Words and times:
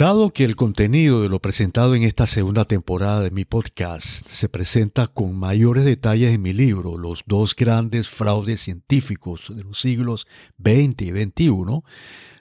Dado 0.00 0.32
que 0.32 0.46
el 0.46 0.56
contenido 0.56 1.20
de 1.20 1.28
lo 1.28 1.42
presentado 1.42 1.94
en 1.94 2.04
esta 2.04 2.26
segunda 2.26 2.64
temporada 2.64 3.20
de 3.20 3.30
mi 3.30 3.44
podcast 3.44 4.26
se 4.26 4.48
presenta 4.48 5.08
con 5.08 5.36
mayores 5.36 5.84
detalles 5.84 6.32
en 6.34 6.40
mi 6.40 6.54
libro, 6.54 6.96
Los 6.96 7.22
dos 7.26 7.54
grandes 7.54 8.08
fraudes 8.08 8.62
científicos 8.62 9.54
de 9.54 9.62
los 9.62 9.78
siglos 9.78 10.26
XX 10.58 11.02
y 11.02 11.10
XXI, 11.10 11.82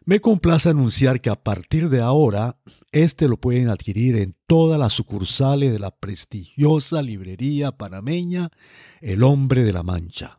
me 0.05 0.21
complace 0.21 0.69
anunciar 0.69 1.19
que 1.19 1.29
a 1.29 1.35
partir 1.35 1.89
de 1.89 1.99
ahora, 1.99 2.55
este 2.93 3.27
lo 3.27 3.35
pueden 3.35 3.67
adquirir 3.67 4.15
en 4.15 4.35
todas 4.47 4.79
las 4.79 4.93
sucursales 4.93 5.73
de 5.73 5.79
la 5.79 5.91
prestigiosa 5.91 7.01
librería 7.01 7.73
panameña 7.73 8.51
El 9.01 9.21
Hombre 9.21 9.65
de 9.65 9.73
la 9.73 9.83
Mancha. 9.83 10.38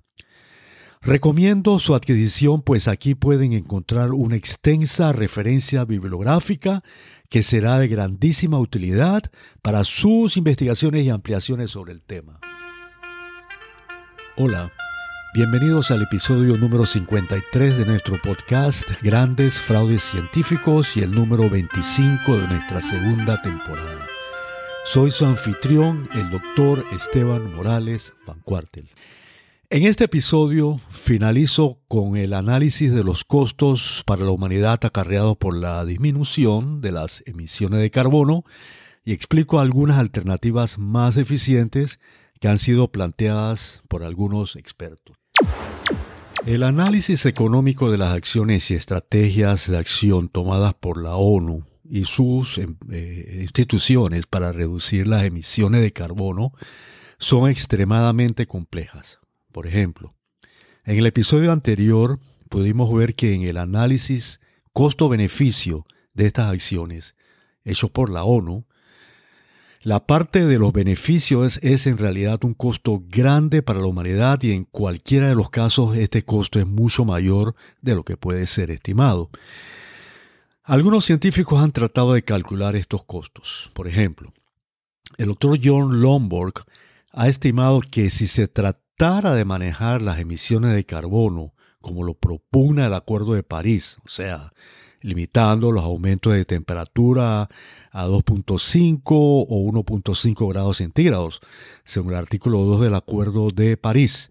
Recomiendo 1.02 1.78
su 1.78 1.94
adquisición 1.94 2.60
pues 2.60 2.86
aquí 2.86 3.14
pueden 3.14 3.54
encontrar 3.54 4.12
una 4.12 4.36
extensa 4.36 5.12
referencia 5.12 5.86
bibliográfica 5.86 6.82
que 7.30 7.42
será 7.42 7.78
de 7.78 7.88
grandísima 7.88 8.58
utilidad 8.58 9.22
para 9.62 9.84
sus 9.84 10.36
investigaciones 10.36 11.06
y 11.06 11.08
ampliaciones 11.08 11.70
sobre 11.70 11.94
el 11.94 12.02
tema. 12.02 12.38
Hola, 14.36 14.72
bienvenidos 15.32 15.90
al 15.90 16.02
episodio 16.02 16.58
número 16.58 16.84
53 16.84 17.78
de 17.78 17.86
nuestro 17.86 18.20
podcast 18.20 18.90
Grandes 19.00 19.58
Fraudes 19.58 20.02
Científicos 20.02 20.98
y 20.98 21.00
el 21.00 21.12
número 21.12 21.48
25 21.48 22.36
de 22.36 22.46
nuestra 22.46 22.82
segunda 22.82 23.40
temporada. 23.40 24.06
Soy 24.84 25.10
su 25.10 25.24
anfitrión, 25.24 26.10
el 26.12 26.28
doctor 26.28 26.84
Esteban 26.92 27.54
Morales 27.54 28.12
Van 28.26 28.40
Cuartel. 28.40 28.90
En 29.72 29.84
este 29.84 30.02
episodio 30.02 30.80
finalizo 30.90 31.78
con 31.86 32.16
el 32.16 32.32
análisis 32.32 32.92
de 32.92 33.04
los 33.04 33.22
costos 33.22 34.02
para 34.04 34.24
la 34.24 34.32
humanidad 34.32 34.84
acarreados 34.84 35.36
por 35.36 35.56
la 35.56 35.84
disminución 35.84 36.80
de 36.80 36.90
las 36.90 37.22
emisiones 37.24 37.80
de 37.80 37.92
carbono 37.92 38.42
y 39.04 39.12
explico 39.12 39.60
algunas 39.60 40.00
alternativas 40.00 40.76
más 40.76 41.18
eficientes 41.18 42.00
que 42.40 42.48
han 42.48 42.58
sido 42.58 42.90
planteadas 42.90 43.84
por 43.86 44.02
algunos 44.02 44.56
expertos. 44.56 45.16
El 46.44 46.64
análisis 46.64 47.24
económico 47.24 47.92
de 47.92 47.98
las 47.98 48.12
acciones 48.12 48.68
y 48.72 48.74
estrategias 48.74 49.70
de 49.70 49.78
acción 49.78 50.28
tomadas 50.28 50.74
por 50.74 51.00
la 51.00 51.14
ONU 51.14 51.64
y 51.88 52.06
sus 52.06 52.58
em, 52.58 52.74
eh, 52.90 53.38
instituciones 53.42 54.26
para 54.26 54.50
reducir 54.50 55.06
las 55.06 55.22
emisiones 55.22 55.80
de 55.82 55.92
carbono 55.92 56.54
son 57.18 57.48
extremadamente 57.48 58.46
complejas. 58.46 59.19
Por 59.52 59.66
ejemplo, 59.66 60.14
en 60.84 60.98
el 60.98 61.06
episodio 61.06 61.52
anterior 61.52 62.18
pudimos 62.48 62.92
ver 62.94 63.14
que 63.14 63.34
en 63.34 63.42
el 63.42 63.56
análisis 63.56 64.40
costo-beneficio 64.72 65.86
de 66.14 66.26
estas 66.26 66.52
acciones 66.52 67.16
hecho 67.64 67.88
por 67.88 68.10
la 68.10 68.24
ONU, 68.24 68.64
la 69.82 70.06
parte 70.06 70.44
de 70.44 70.58
los 70.58 70.72
beneficios 70.74 71.58
es, 71.62 71.86
en 71.86 71.96
realidad 71.96 72.44
un 72.44 72.52
costo 72.52 73.02
grande 73.08 73.62
para 73.62 73.80
la 73.80 73.86
humanidad 73.86 74.42
y 74.42 74.52
en 74.52 74.64
cualquiera 74.64 75.28
de 75.28 75.34
los 75.34 75.48
casos 75.48 75.96
este 75.96 76.22
costo 76.22 76.60
es 76.60 76.66
mucho 76.66 77.06
mayor 77.06 77.54
de 77.80 77.94
lo 77.94 78.04
que 78.04 78.18
puede 78.18 78.46
ser 78.46 78.70
estimado. 78.70 79.30
Algunos 80.64 81.06
científicos 81.06 81.62
han 81.62 81.72
tratado 81.72 82.12
de 82.12 82.22
calcular 82.22 82.76
estos 82.76 83.04
costos. 83.04 83.70
Por 83.72 83.88
ejemplo, 83.88 84.32
el 85.16 85.28
doctor 85.28 85.58
John 85.62 86.02
Lomborg 86.02 86.64
ha 87.12 87.28
estimado 87.28 87.80
que 87.80 88.10
si 88.10 88.26
se 88.26 88.42
de 89.00 89.46
manejar 89.46 90.02
las 90.02 90.18
emisiones 90.18 90.74
de 90.74 90.84
carbono 90.84 91.54
como 91.80 92.04
lo 92.04 92.12
propugna 92.12 92.86
el 92.86 92.92
Acuerdo 92.92 93.32
de 93.32 93.42
París, 93.42 93.96
o 94.04 94.10
sea, 94.10 94.52
limitando 95.00 95.72
los 95.72 95.82
aumentos 95.82 96.34
de 96.34 96.44
temperatura 96.44 97.48
a 97.92 98.06
2.5 98.06 99.00
o 99.06 99.72
1.5 99.72 100.48
grados 100.50 100.76
centígrados, 100.76 101.40
según 101.82 102.12
el 102.12 102.18
artículo 102.18 102.58
2 102.58 102.82
del 102.82 102.94
Acuerdo 102.94 103.48
de 103.48 103.78
París. 103.78 104.30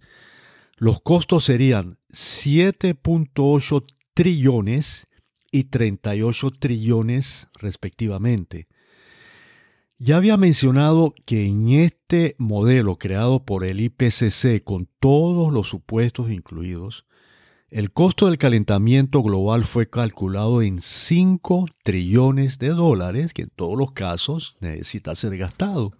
Los 0.78 1.02
costos 1.02 1.46
serían 1.46 1.98
7.8 2.12 3.86
trillones 4.14 5.08
y 5.52 5.64
38 5.64 6.52
trillones 6.52 7.48
respectivamente. 7.56 8.68
Ya 10.02 10.16
había 10.16 10.38
mencionado 10.38 11.14
que 11.26 11.46
en 11.46 11.68
este 11.68 12.38
modelo 12.38 12.96
creado 12.96 13.44
por 13.44 13.66
el 13.66 13.82
IPCC 13.82 14.64
con 14.64 14.88
todos 15.02 15.52
los 15.52 15.68
supuestos 15.68 16.32
incluidos, 16.32 17.06
el 17.70 17.92
costo 17.92 18.28
del 18.28 18.38
calentamiento 18.38 19.22
global 19.22 19.66
fue 19.66 19.90
calculado 19.90 20.62
en 20.62 20.82
5 20.82 21.66
trillones 21.84 22.60
de 22.60 22.70
dólares, 22.70 23.34
que 23.34 23.42
en 23.42 23.52
todos 23.54 23.78
los 23.78 23.92
casos 23.92 24.56
necesita 24.62 25.14
ser 25.16 25.38
gastado. 25.38 25.92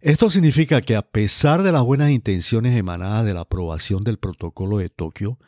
Esto 0.00 0.30
significa 0.30 0.80
que 0.80 0.94
a 0.94 1.02
pesar 1.02 1.64
de 1.64 1.72
las 1.72 1.82
buenas 1.82 2.12
intenciones 2.12 2.76
emanadas 2.76 3.24
de 3.24 3.34
la 3.34 3.40
aprobación 3.40 4.04
del 4.04 4.18
protocolo 4.18 4.78
de 4.78 4.88
Tokio, 4.88 5.40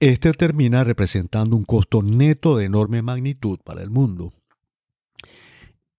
este 0.00 0.32
termina 0.32 0.82
representando 0.82 1.54
un 1.54 1.64
costo 1.64 2.02
neto 2.02 2.56
de 2.56 2.64
enorme 2.64 3.02
magnitud 3.02 3.60
para 3.64 3.82
el 3.82 3.90
mundo. 3.90 4.32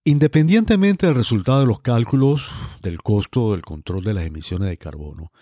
Independientemente 0.08 1.04
del 1.04 1.14
resultado 1.14 1.60
de 1.60 1.66
los 1.66 1.82
cálculos 1.82 2.50
del 2.80 3.02
costo 3.02 3.52
del 3.52 3.60
control 3.60 4.04
de 4.04 4.14
las 4.14 4.24
emisiones 4.24 4.70
de 4.70 4.78
carbono, 4.78 5.32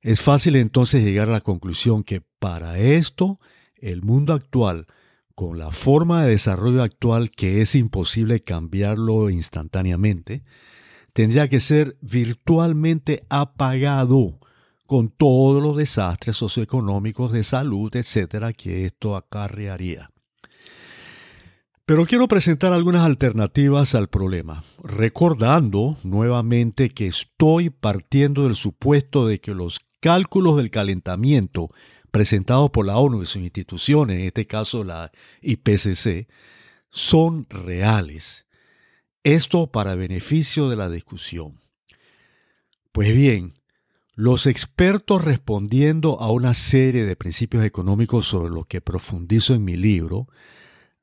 es 0.00 0.22
fácil 0.22 0.56
entonces 0.56 1.04
llegar 1.04 1.28
a 1.28 1.32
la 1.32 1.40
conclusión 1.42 2.02
que 2.02 2.22
para 2.38 2.78
esto 2.78 3.40
el 3.76 4.00
mundo 4.00 4.32
actual, 4.32 4.86
con 5.34 5.58
la 5.58 5.70
forma 5.70 6.24
de 6.24 6.30
desarrollo 6.30 6.82
actual 6.82 7.30
que 7.30 7.60
es 7.60 7.74
imposible 7.74 8.40
cambiarlo 8.40 9.28
instantáneamente, 9.28 10.44
tendría 11.12 11.48
que 11.48 11.60
ser 11.60 11.98
virtualmente 12.00 13.26
apagado 13.28 14.38
con 14.86 15.10
todos 15.10 15.62
los 15.62 15.76
desastres 15.76 16.38
socioeconómicos 16.38 17.32
de 17.32 17.44
salud, 17.44 17.94
etcétera, 17.94 18.54
que 18.54 18.86
esto 18.86 19.14
acarrearía. 19.14 20.08
Pero 21.90 22.06
quiero 22.06 22.28
presentar 22.28 22.72
algunas 22.72 23.04
alternativas 23.04 23.96
al 23.96 24.08
problema, 24.08 24.62
recordando 24.84 25.96
nuevamente 26.04 26.90
que 26.90 27.08
estoy 27.08 27.70
partiendo 27.70 28.44
del 28.44 28.54
supuesto 28.54 29.26
de 29.26 29.40
que 29.40 29.54
los 29.54 29.80
cálculos 29.98 30.56
del 30.56 30.70
calentamiento 30.70 31.68
presentados 32.12 32.70
por 32.70 32.86
la 32.86 32.96
ONU 32.96 33.22
y 33.22 33.26
sus 33.26 33.42
instituciones, 33.42 34.20
en 34.20 34.26
este 34.26 34.46
caso 34.46 34.84
la 34.84 35.10
IPCC, 35.42 36.28
son 36.90 37.48
reales. 37.50 38.46
Esto 39.24 39.72
para 39.72 39.96
beneficio 39.96 40.68
de 40.68 40.76
la 40.76 40.88
discusión. 40.88 41.58
Pues 42.92 43.12
bien, 43.16 43.54
los 44.14 44.46
expertos 44.46 45.24
respondiendo 45.24 46.20
a 46.20 46.30
una 46.30 46.54
serie 46.54 47.04
de 47.04 47.16
principios 47.16 47.64
económicos 47.64 48.26
sobre 48.26 48.54
los 48.54 48.66
que 48.68 48.80
profundizo 48.80 49.54
en 49.54 49.64
mi 49.64 49.74
libro, 49.74 50.28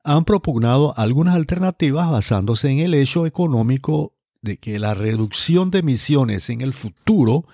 han 0.04 0.24
propugnado 0.24 0.94
algunas 0.96 1.34
alternativas 1.34 2.10
basándose 2.10 2.70
en 2.70 2.78
el 2.78 2.94
hecho 2.94 3.26
económico 3.26 4.14
de 4.42 4.58
que 4.58 4.78
la 4.78 4.94
reducción 4.94 5.70
de 5.70 5.80
emisiones 5.80 6.48
en 6.50 6.60
el 6.60 6.72
futuro 6.72 7.44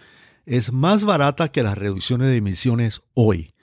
es 0.47 0.73
más 0.73 1.05
barata 1.05 1.49
que 1.49 1.63
las 1.63 1.79
reducciones 1.79 2.29
de 2.29 2.37
emisiones 2.37 3.03
hoy. 3.15 3.55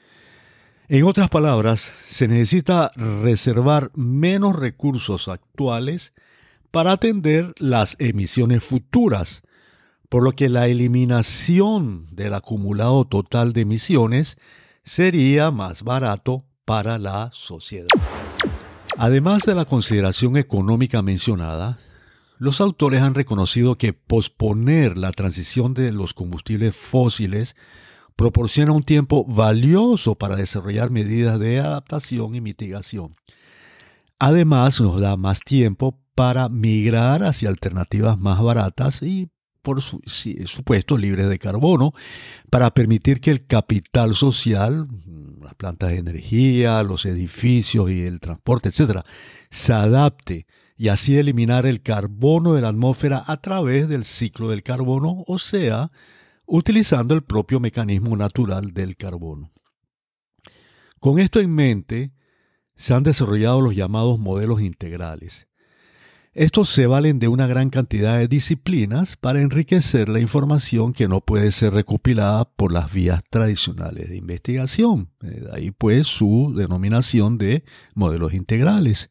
En 0.88 1.06
otras 1.06 1.30
palabras, 1.30 1.94
se 2.06 2.28
necesita 2.28 2.92
reservar 2.96 3.92
menos 3.96 4.56
recursos 4.56 5.28
actuales 5.30 6.14
para 6.70 6.94
atender 6.94 7.54
las 7.60 7.96
emisiones 8.00 8.64
futuras, 8.64 9.44
por 10.10 10.24
lo 10.24 10.34
que 10.34 10.50
la 10.50 10.68
eliminación 10.68 12.08
del 12.12 12.34
acumulado 12.34 13.06
total 13.06 13.54
de 13.54 13.62
emisiones 13.62 14.38
sería 14.84 15.52
más 15.52 15.84
barato 15.84 16.46
para 16.66 16.98
la 16.98 17.30
sociedad. 17.32 17.88
Además 19.04 19.42
de 19.48 19.56
la 19.56 19.66
consideración 19.66 20.38
económica 20.38 21.02
mencionada, 21.02 21.80
los 22.38 22.62
autores 22.62 23.02
han 23.02 23.16
reconocido 23.16 23.76
que 23.76 23.94
posponer 23.94 24.96
la 24.96 25.10
transición 25.10 25.74
de 25.74 25.92
los 25.92 26.14
combustibles 26.14 26.76
fósiles 26.76 27.56
proporciona 28.16 28.74
un 28.74 28.84
tiempo 28.84 29.26
valioso 29.26 30.14
para 30.14 30.36
desarrollar 30.36 30.92
medidas 30.92 31.40
de 31.40 31.60
adaptación 31.60 32.36
y 32.36 32.42
mitigación. 32.42 33.16
Además, 34.20 34.80
nos 34.80 35.02
da 35.02 35.18
más 35.18 35.40
tiempo 35.40 36.00
para 36.14 36.48
migrar 36.48 37.24
hacia 37.24 37.50
alternativas 37.50 38.20
más 38.20 38.40
baratas 38.40 39.02
y 39.02 39.32
por 39.64 39.82
supuesto, 39.82 40.98
libres 40.98 41.30
de 41.30 41.40
carbono, 41.40 41.94
para 42.50 42.72
permitir 42.72 43.20
que 43.20 43.32
el 43.32 43.46
capital 43.46 44.16
social, 44.16 44.88
las 45.44 45.56
plantas 45.56 45.90
de 45.92 45.98
energía, 45.98 46.84
los 46.84 47.06
edificios 47.06 47.90
y 47.90 48.02
el 48.02 48.20
transporte, 48.20 48.70
etcétera, 48.70 49.04
se 49.50 49.74
adapte 49.74 50.48
y 50.78 50.88
así 50.88 51.18
eliminar 51.18 51.66
el 51.66 51.82
carbono 51.82 52.54
de 52.54 52.62
la 52.62 52.70
atmósfera 52.70 53.24
a 53.28 53.38
través 53.38 53.88
del 53.88 54.04
ciclo 54.04 54.50
del 54.50 54.64
carbono, 54.64 55.24
o 55.28 55.38
sea, 55.38 55.92
utilizando 56.46 57.14
el 57.14 57.24
propio 57.24 57.60
mecanismo 57.60 58.18
natural 58.18 58.74
del 58.74 58.98
carbono. 58.98 59.52
Con 61.00 61.20
esto 61.20 61.40
en 61.40 61.54
mente, 61.54 62.14
se 62.76 62.94
han 62.94 63.04
desarrollado 63.04 63.62
los 63.62 63.76
llamados 63.76 64.20
modelos 64.20 64.62
integrales. 64.62 65.48
Estos 66.34 66.70
se 66.70 66.88
valen 66.88 67.20
de 67.20 67.28
una 67.28 67.46
gran 67.46 67.70
cantidad 67.70 68.18
de 68.18 68.30
disciplinas 68.30 69.18
para 69.18 69.42
enriquecer 69.42 70.08
la 70.08 70.22
información 70.22 70.94
que 70.94 71.10
no 71.10 71.20
puede 71.20 71.52
ser 71.52 71.74
recopilada 71.74 72.46
por 72.46 72.72
las 72.72 72.94
vías 72.94 73.22
tradicionales 73.30 74.08
de 74.08 74.16
investigación. 74.16 75.10
Eh, 75.24 75.46
ahí 75.52 75.72
pues 75.72 76.08
su 76.08 76.54
denominación 76.56 77.38
de 77.38 77.66
modelos 77.96 78.34
integrales. 78.34 79.10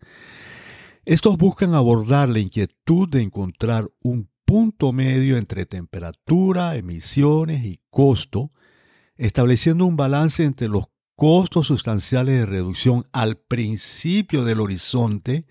Estos 1.05 1.37
buscan 1.37 1.75
abordar 1.75 2.31
la 2.31 2.39
inquietud 2.39 3.07
de 3.07 3.21
encontrar 3.21 3.91
un 4.03 4.31
punto 4.47 4.95
medio 4.95 5.37
entre 5.37 5.67
temperatura, 5.67 6.77
emisiones 6.77 7.67
y 7.67 7.81
costo, 7.91 8.51
estableciendo 9.19 9.85
un 9.85 9.97
balance 9.97 10.43
entre 10.43 10.69
los 10.69 10.87
costos 11.17 11.67
sustanciales 11.67 12.39
de 12.39 12.47
reducción 12.47 13.05
al 13.13 13.37
principio 13.37 14.43
del 14.43 14.61
horizonte 14.61 15.45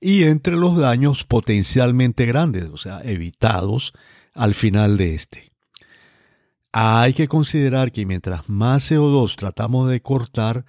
y 0.00 0.24
entre 0.24 0.56
los 0.56 0.76
daños 0.76 1.24
potencialmente 1.24 2.26
grandes, 2.26 2.70
o 2.70 2.76
sea, 2.76 3.00
evitados 3.02 3.92
al 4.34 4.54
final 4.54 4.96
de 4.96 5.14
este. 5.14 5.52
Hay 6.72 7.14
que 7.14 7.28
considerar 7.28 7.92
que 7.92 8.06
mientras 8.06 8.48
más 8.48 8.90
CO2 8.90 9.36
tratamos 9.36 9.88
de 9.88 10.00
cortar, 10.00 10.64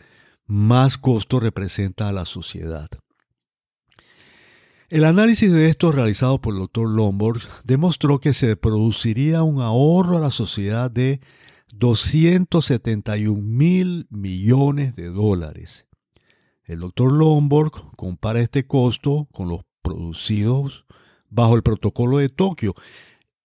más 0.46 0.98
costo 0.98 1.40
representa 1.40 2.10
a 2.10 2.14
la 2.14 2.26
sociedad. 2.26 2.90
El 4.90 5.04
análisis 5.04 5.52
de 5.52 5.70
esto 5.70 5.92
realizado 5.92 6.42
por 6.42 6.56
el 6.56 6.62
doctor 6.62 6.90
Lombard 6.90 7.42
demostró 7.64 8.20
que 8.20 8.34
se 8.34 8.56
produciría 8.56 9.44
un 9.44 9.62
ahorro 9.62 10.18
a 10.18 10.22
la 10.22 10.32
sociedad 10.32 10.90
de 10.90 11.20
271 11.76 13.40
mil 13.40 14.08
millones 14.10 14.96
de 14.96 15.10
dólares 15.10 15.89
el 16.70 16.82
doctor 16.82 17.12
Lomborg 17.12 17.72
compara 17.98 18.42
este 18.42 18.68
costo 18.68 19.28
con 19.32 19.50
los 19.50 19.62
producidos 19.82 20.86
bajo 21.28 21.56
el 21.56 21.64
protocolo 21.64 22.20
de 22.20 22.30
Tokio 22.30 22.76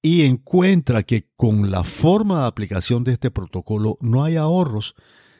y 0.03 0.25
encuentra 0.25 1.05
que 1.05 1.31
con 1.35 1.71
la 1.71 1.85
forma 1.85 2.43
de 2.43 2.47
aplicación 2.49 3.03
de 3.03 3.13
este 3.13 3.31
protocolo 3.31 3.97
no 4.03 4.25
hay 4.25 4.37
ahorros, 4.37 4.95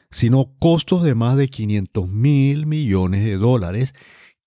sino 0.09 0.55
costos 0.59 1.03
de 1.03 1.13
más 1.13 1.37
de 1.37 1.47
500 1.47 2.09
mil 2.09 2.65
millones 2.65 3.23
de 3.23 3.37
dólares 3.37 3.93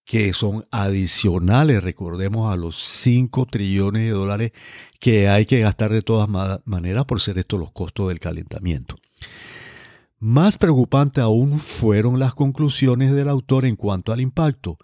que 0.05 0.33
son 0.33 0.65
adicionales, 0.73 1.85
recordemos, 1.85 2.53
a 2.53 2.57
los 2.57 2.83
5 2.83 3.47
trillones 3.47 4.03
de 4.03 4.11
dólares 4.11 4.53
que 4.99 5.29
hay 5.29 5.47
que 5.47 5.61
gastar 5.61 5.93
de 5.93 6.03
todas 6.03 6.29
maneras 6.65 7.05
por 7.05 7.21
ser 7.21 7.39
estos 7.39 7.61
los 7.61 7.71
costos 7.71 8.09
del 8.09 8.19
calentamiento. 8.19 8.97
Más 10.21 10.59
preocupante 10.59 11.21
aún 11.21 11.61
fueron 11.61 12.19
las 12.19 12.35
conclusiones 12.35 13.13
del 13.13 13.29
autor 13.29 13.65
en 13.65 13.77
cuanto 13.77 14.13
al 14.13 14.21
impacto. 14.21 14.77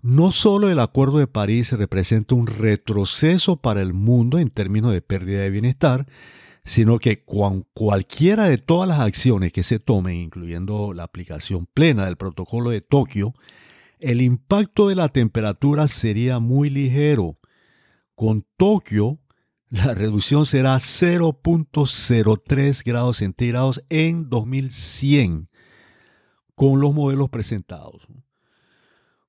No 0.00 0.32
solo 0.32 0.70
el 0.70 0.80
Acuerdo 0.80 1.18
de 1.18 1.26
París 1.26 1.72
representa 1.72 2.34
un 2.34 2.46
retroceso 2.46 3.56
para 3.56 3.82
el 3.82 3.92
mundo 3.92 4.38
en 4.38 4.48
términos 4.48 4.92
de 4.92 5.02
pérdida 5.02 5.42
de 5.42 5.50
bienestar, 5.50 6.06
sino 6.64 6.98
que 6.98 7.22
cualquiera 7.22 8.44
de 8.44 8.56
todas 8.56 8.88
las 8.88 9.00
acciones 9.00 9.52
que 9.52 9.62
se 9.62 9.78
tomen, 9.78 10.16
incluyendo 10.16 10.94
la 10.94 11.02
aplicación 11.02 11.66
plena 11.66 12.06
del 12.06 12.16
protocolo 12.16 12.70
de 12.70 12.80
Tokio, 12.80 13.34
el 13.98 14.22
impacto 14.22 14.88
de 14.88 14.94
la 14.94 15.08
temperatura 15.08 15.86
sería 15.86 16.38
muy 16.38 16.70
ligero. 16.70 17.38
Con 18.14 18.46
Tokio, 18.56 19.18
la 19.72 19.94
reducción 19.94 20.44
será 20.44 20.76
0.03 20.76 22.84
grados 22.84 23.16
centígrados 23.16 23.82
en 23.88 24.28
2100 24.28 25.48
con 26.54 26.78
los 26.78 26.92
modelos 26.92 27.30
presentados. 27.30 28.06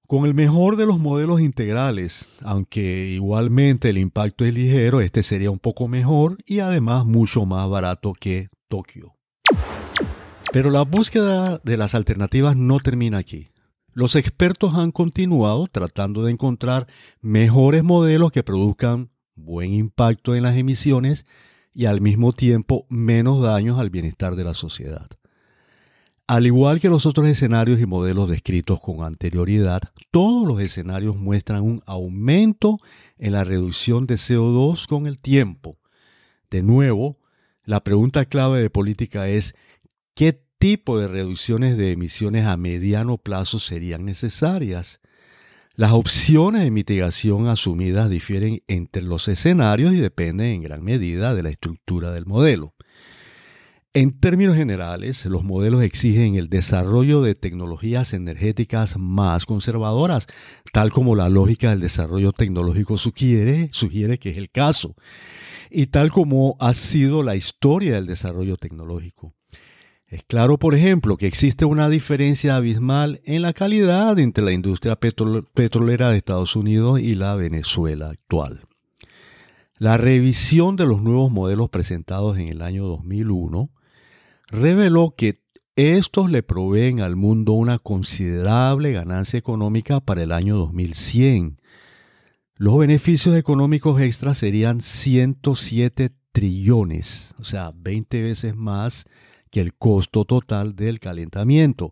Con 0.05 0.25
el 0.25 0.33
mejor 0.33 0.75
de 0.75 0.85
los 0.85 0.99
modelos 0.99 1.39
integrales, 1.39 2.39
aunque 2.41 3.07
igualmente 3.07 3.89
el 3.89 3.97
impacto 3.97 4.43
es 4.43 4.53
ligero, 4.53 4.99
este 4.99 5.23
sería 5.23 5.49
un 5.49 5.59
poco 5.59 5.87
mejor 5.87 6.35
y 6.45 6.59
además 6.59 7.05
mucho 7.05 7.45
más 7.45 7.69
barato 7.69 8.11
que 8.11 8.49
Tokio. 8.67 9.13
Pero 10.51 10.71
la 10.71 10.81
búsqueda 10.81 11.61
de 11.63 11.77
las 11.77 11.95
alternativas 11.95 12.57
no 12.57 12.79
termina 12.79 13.17
aquí. 13.17 13.47
Los 13.93 14.17
expertos 14.17 14.73
han 14.73 14.91
continuado 14.91 15.67
tratando 15.67 16.23
de 16.23 16.33
encontrar 16.33 16.87
mejores 17.21 17.85
modelos 17.85 18.33
que 18.33 18.43
produzcan 18.43 19.12
buen 19.35 19.73
impacto 19.73 20.35
en 20.35 20.43
las 20.43 20.57
emisiones 20.57 21.25
y 21.73 21.85
al 21.85 22.01
mismo 22.01 22.33
tiempo 22.33 22.85
menos 22.89 23.41
daños 23.41 23.79
al 23.79 23.89
bienestar 23.89 24.35
de 24.35 24.43
la 24.43 24.53
sociedad. 24.53 25.09
Al 26.25 26.45
igual 26.45 26.79
que 26.79 26.89
los 26.89 27.05
otros 27.05 27.27
escenarios 27.27 27.81
y 27.81 27.85
modelos 27.85 28.29
descritos 28.29 28.79
con 28.79 29.03
anterioridad, 29.03 29.81
todos 30.09 30.47
los 30.47 30.61
escenarios 30.61 31.17
muestran 31.17 31.63
un 31.63 31.83
aumento 31.85 32.79
en 33.17 33.33
la 33.33 33.43
reducción 33.43 34.07
de 34.07 34.15
CO2 34.15 34.87
con 34.87 35.05
el 35.05 35.19
tiempo. 35.19 35.77
De 36.49 36.63
nuevo, 36.63 37.19
la 37.65 37.83
pregunta 37.83 38.25
clave 38.25 38.61
de 38.61 38.69
política 38.69 39.27
es 39.27 39.53
¿qué 40.13 40.41
tipo 40.59 40.97
de 40.97 41.09
reducciones 41.09 41.77
de 41.77 41.91
emisiones 41.91 42.45
a 42.45 42.55
mediano 42.55 43.17
plazo 43.17 43.59
serían 43.59 44.05
necesarias? 44.05 45.01
Las 45.75 45.91
opciones 45.91 46.61
de 46.61 46.69
mitigación 46.69 47.47
asumidas 47.47 48.07
difieren 48.07 48.61
entre 48.67 49.01
los 49.01 49.27
escenarios 49.27 49.91
y 49.93 49.97
dependen 49.97 50.47
en 50.49 50.61
gran 50.61 50.83
medida 50.83 51.33
de 51.33 51.41
la 51.41 51.49
estructura 51.49 52.11
del 52.11 52.27
modelo. 52.27 52.75
En 53.95 54.19
términos 54.19 54.55
generales, 54.55 55.25
los 55.25 55.43
modelos 55.43 55.81
exigen 55.81 56.35
el 56.35 56.47
desarrollo 56.47 57.23
de 57.23 57.33
tecnologías 57.33 58.13
energéticas 58.13 58.97
más 58.99 59.47
conservadoras, 59.47 60.27
tal 60.71 60.91
como 60.91 61.15
la 61.15 61.27
lógica 61.27 61.71
del 61.71 61.79
desarrollo 61.79 62.33
tecnológico 62.33 62.97
sugiere, 62.97 63.69
sugiere 63.71 64.19
que 64.19 64.29
es 64.29 64.37
el 64.37 64.51
caso, 64.51 64.95
y 65.71 65.87
tal 65.87 66.11
como 66.11 66.55
ha 66.59 66.73
sido 66.73 67.23
la 67.23 67.35
historia 67.35 67.95
del 67.95 68.05
desarrollo 68.05 68.57
tecnológico. 68.57 69.33
Es 70.13 70.21
claro, 70.25 70.59
por 70.59 70.75
ejemplo, 70.75 71.17
que 71.17 71.25
existe 71.25 71.65
una 71.65 71.89
diferencia 71.89 72.55
abismal 72.55 73.19
en 73.25 73.41
la 73.41 73.51
calidad 73.51 74.19
entre 74.19 74.43
la 74.43 74.51
industria 74.51 74.95
petrolera 74.95 76.11
de 76.11 76.17
Estados 76.17 76.55
Unidos 76.55 76.99
y 76.99 77.15
la 77.15 77.33
Venezuela 77.33 78.11
actual. 78.11 78.61
La 79.79 79.97
revisión 79.97 80.75
de 80.75 80.85
los 80.85 81.01
nuevos 81.01 81.31
modelos 81.31 81.71
presentados 81.71 82.37
en 82.37 82.47
el 82.47 82.61
año 82.61 82.85
2001 82.85 83.71
reveló 84.49 85.15
que 85.17 85.41
estos 85.75 86.29
le 86.29 86.43
proveen 86.43 87.01
al 87.01 87.15
mundo 87.15 87.53
una 87.53 87.79
considerable 87.79 88.91
ganancia 88.91 89.39
económica 89.39 89.99
para 89.99 90.21
el 90.21 90.31
año 90.31 90.57
2100. 90.57 91.57
Los 92.55 92.77
beneficios 92.77 93.35
económicos 93.35 93.99
extras 93.99 94.37
serían 94.37 94.81
107 94.81 96.11
trillones, 96.31 97.33
o 97.39 97.45
sea, 97.45 97.71
20 97.75 98.21
veces 98.21 98.55
más 98.55 99.07
que 99.53 99.61
el 99.61 99.75
costo 99.75 100.25
total 100.25 100.75
del 100.75 100.99
calentamiento, 100.99 101.91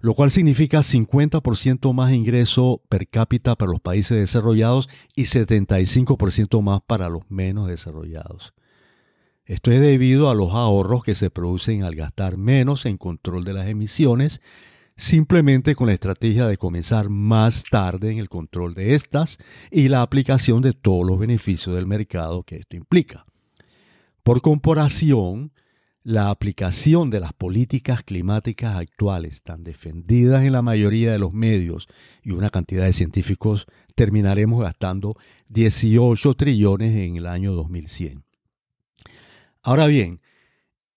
lo 0.00 0.14
cual 0.14 0.32
significa 0.32 0.80
50% 0.80 1.92
más 1.94 2.12
ingreso 2.12 2.82
per 2.88 3.06
cápita 3.06 3.54
para 3.54 3.70
los 3.70 3.80
países 3.80 4.18
desarrollados 4.18 4.88
y 5.14 5.22
75% 5.22 6.60
más 6.60 6.80
para 6.84 7.08
los 7.08 7.22
menos 7.30 7.68
desarrollados. 7.68 8.52
Esto 9.44 9.70
es 9.70 9.80
debido 9.80 10.28
a 10.28 10.34
los 10.34 10.54
ahorros 10.54 11.04
que 11.04 11.14
se 11.14 11.30
producen 11.30 11.84
al 11.84 11.94
gastar 11.94 12.36
menos 12.36 12.84
en 12.84 12.98
control 12.98 13.44
de 13.44 13.52
las 13.52 13.68
emisiones, 13.68 14.42
simplemente 14.96 15.76
con 15.76 15.86
la 15.86 15.94
estrategia 15.94 16.48
de 16.48 16.56
comenzar 16.56 17.10
más 17.10 17.62
tarde 17.62 18.10
en 18.10 18.18
el 18.18 18.28
control 18.28 18.74
de 18.74 18.96
estas 18.96 19.38
y 19.70 19.86
la 19.86 20.02
aplicación 20.02 20.62
de 20.62 20.72
todos 20.72 21.06
los 21.06 21.16
beneficios 21.16 21.76
del 21.76 21.86
mercado 21.86 22.42
que 22.42 22.56
esto 22.56 22.74
implica. 22.74 23.24
Por 24.24 24.40
comparación, 24.40 25.52
la 26.04 26.30
aplicación 26.30 27.10
de 27.10 27.20
las 27.20 27.32
políticas 27.32 28.02
climáticas 28.02 28.76
actuales, 28.76 29.42
tan 29.42 29.62
defendidas 29.62 30.44
en 30.44 30.52
la 30.52 30.62
mayoría 30.62 31.12
de 31.12 31.18
los 31.18 31.32
medios 31.32 31.88
y 32.22 32.32
una 32.32 32.50
cantidad 32.50 32.84
de 32.84 32.92
científicos, 32.92 33.66
terminaremos 33.94 34.62
gastando 34.62 35.16
18 35.48 36.34
trillones 36.34 36.96
en 36.96 37.16
el 37.16 37.26
año 37.26 37.52
2100. 37.52 38.24
Ahora 39.62 39.86
bien, 39.86 40.20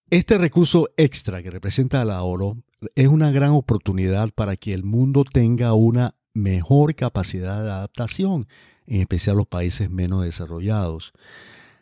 este 0.10 0.38
recurso 0.38 0.90
extra 0.98 1.44
que 1.44 1.52
representa 1.52 2.02
el 2.02 2.10
oro 2.10 2.58
es 2.96 3.08
una 3.08 3.32
gran 3.32 3.52
oportunidad 3.52 4.30
para 4.32 4.56
que 4.56 4.74
el 4.74 4.84
mundo 4.84 5.24
tenga 5.24 5.74
una 5.74 6.16
mejor 6.34 6.96
capacidad 6.96 7.64
de 7.64 7.72
adaptación, 7.72 8.48
en 8.88 9.02
especial 9.02 9.38
los 9.38 9.48
países 9.48 9.90
menos 9.90 10.24
desarrollados. 10.24 11.14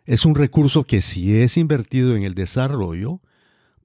Es 0.06 0.26
un 0.26 0.36
recurso 0.36 0.84
que 0.84 1.02
si 1.02 1.38
es 1.38 1.58
invertido 1.58 2.16
en 2.16 2.24
el 2.24 2.34
desarrollo, 2.34 3.22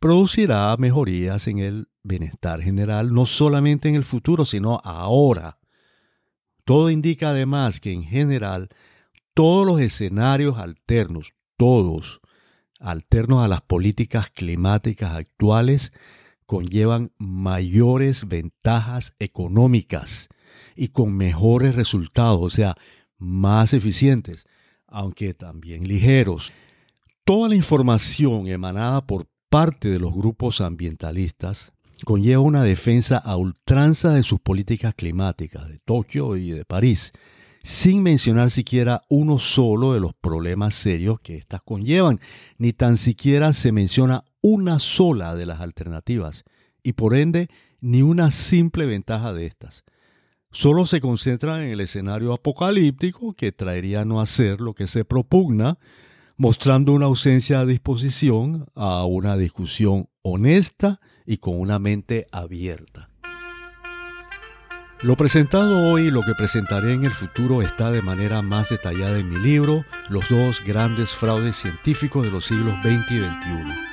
producirá 0.01 0.77
mejorías 0.77 1.47
en 1.47 1.59
el 1.59 1.89
bienestar 2.03 2.61
general, 2.61 3.13
no 3.13 3.27
solamente 3.27 3.89
en 3.89 3.95
el 3.95 4.05
futuro, 4.05 4.45
sino 4.45 4.81
ahora. 4.85 5.59
Todo 6.65 6.91
indica 6.91 7.31
además 7.31 7.81
que 7.81 7.93
en 7.93 8.03
general 8.03 8.69
todos 9.33 9.65
los 9.65 9.81
escenarios 9.81 10.59
alternos, 10.59 11.35
todos, 11.57 12.21
alternos 12.81 13.45
a 13.45 13.49
las 13.49 13.63
políticas 13.63 14.31
climáticas 14.31 15.15
actuales, 15.15 15.93
conllevan 16.47 17.13
mayores 17.19 18.27
ventajas 18.27 19.15
económicas 19.19 20.29
y 20.75 20.89
con 20.89 21.17
mejores 21.17 21.75
resultados, 21.75 22.41
o 22.41 22.51
sea, 22.51 22.77
más 23.19 23.75
eficientes, 23.75 24.47
aunque 24.89 25.35
también 25.35 25.87
ligeros. 25.87 26.53
Toda 27.25 27.49
la 27.49 27.55
información 27.55 28.49
emanada 28.49 29.07
por 29.07 29.29
parte 29.49 29.89
de 29.89 29.99
los 29.99 30.15
grupos 30.15 30.61
ambientalistas 30.61 31.73
conlleva 32.05 32.41
una 32.41 32.63
defensa 32.63 33.19
a 33.19 33.37
ultranza 33.37 34.13
de 34.13 34.23
sus 34.23 34.41
políticas 34.41 34.95
climáticas 34.95 35.69
de 35.69 35.79
Tokio 35.79 36.37
y 36.37 36.51
de 36.51 36.65
París, 36.65 37.13
sin 37.63 38.03
mencionar 38.03 38.51
siquiera 38.51 39.03
uno 39.09 39.39
solo 39.39 39.93
de 39.93 40.01
los 40.01 40.15
problemas 40.15 40.75
serios 40.75 41.21
que 41.21 41.37
éstas 41.37 41.61
conllevan, 41.63 42.21
ni 42.57 42.73
tan 42.73 42.97
siquiera 42.97 43.53
se 43.53 43.73
menciona 43.73 44.25
una 44.41 44.79
sola 44.79 45.35
de 45.35 45.47
las 45.47 45.61
alternativas, 45.61 46.45
y 46.83 46.93
por 46.93 47.15
ende 47.15 47.49
ni 47.81 48.03
una 48.03 48.31
simple 48.31 48.87
ventaja 48.87 49.33
de 49.33 49.47
estas. 49.47 49.85
Solo 50.51 50.87
se 50.87 51.01
concentran 51.01 51.63
en 51.63 51.71
el 51.71 51.81
escenario 51.81 52.33
apocalíptico 52.33 53.35
que 53.35 53.53
traería 53.53 54.05
no 54.05 54.21
hacer 54.21 54.61
lo 54.61 54.75
que 54.75 54.87
se 54.87 55.05
propugna, 55.05 55.79
mostrando 56.37 56.93
una 56.93 57.07
ausencia 57.07 57.61
de 57.61 57.73
disposición 57.73 58.67
a 58.75 59.05
una 59.05 59.37
discusión 59.37 60.09
honesta 60.23 61.01
y 61.27 61.39
con 61.39 61.61
una 61.61 61.79
mente 61.79 62.27
abierta. 62.33 63.11
Lo 65.01 65.17
presentado 65.17 65.93
hoy 65.93 66.09
y 66.09 66.11
lo 66.11 66.23
que 66.23 66.35
presentaré 66.35 66.95
en 66.95 67.05
el 67.05 67.13
futuro 67.13 67.63
está 67.63 67.93
de 67.93 68.03
manera 68.03 68.43
más 68.43 68.71
detallada 68.71 69.19
en 69.19 69.29
mi 69.29 69.39
libro, 69.39 69.85
Los 70.09 70.29
dos 70.29 70.61
grandes 70.65 71.15
fraudes 71.15 71.57
científicos 71.57 72.25
de 72.25 72.33
los 72.33 72.47
siglos 72.47 72.75
XX 72.83 73.13
y 73.13 73.19
XXI. 73.19 73.88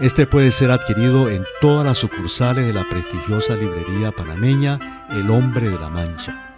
Este 0.00 0.28
puede 0.28 0.52
ser 0.52 0.70
adquirido 0.70 1.28
en 1.28 1.44
todas 1.60 1.84
las 1.84 1.98
sucursales 1.98 2.66
de 2.66 2.72
la 2.72 2.88
prestigiosa 2.88 3.56
librería 3.56 4.12
panameña 4.12 5.06
El 5.10 5.28
Hombre 5.28 5.68
de 5.68 5.76
la 5.76 5.88
Mancha. 5.88 6.54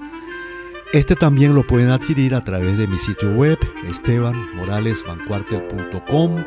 Este 0.92 1.14
también 1.14 1.54
lo 1.54 1.66
pueden 1.66 1.88
adquirir 1.88 2.34
a 2.34 2.44
través 2.44 2.76
de 2.76 2.86
mi 2.86 2.98
sitio 2.98 3.32
web 3.32 3.58
estebanmoralesvancuartel.com, 3.88 6.44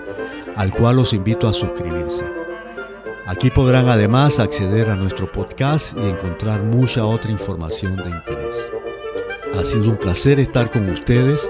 al 0.56 0.70
cual 0.70 0.98
los 0.98 1.14
invito 1.14 1.48
a 1.48 1.54
suscribirse. 1.54 2.24
Aquí 3.26 3.50
podrán 3.50 3.90
además 3.90 4.38
acceder 4.38 4.92
a 4.92 4.96
nuestro 4.96 5.32
podcast 5.32 5.98
y 5.98 6.10
encontrar 6.10 6.62
mucha 6.62 7.06
otra 7.06 7.32
información 7.32 7.96
de 7.96 8.12
interés. 8.12 8.70
Ha 9.56 9.64
sido 9.64 9.90
un 9.90 9.98
placer 9.98 10.40
estar 10.40 10.70
con 10.70 10.88
ustedes. 10.90 11.50